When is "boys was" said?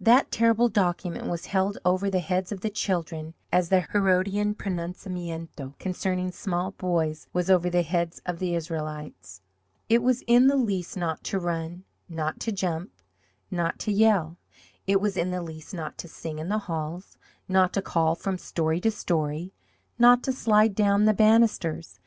6.72-7.48